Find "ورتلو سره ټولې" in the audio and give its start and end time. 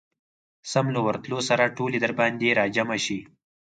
1.07-1.97